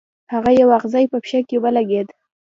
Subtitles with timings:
[0.33, 2.07] هغه یو اغزی په پښه کې ولید.